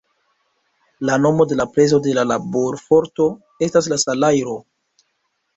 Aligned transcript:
La 1.09 1.17
nomo 1.25 1.45
de 1.51 1.57
la 1.59 1.67
prezo 1.75 1.99
de 2.07 2.15
la 2.19 2.25
laborforto 2.31 3.29
estas 3.69 3.91
la 3.95 4.03
salajro. 4.07 4.57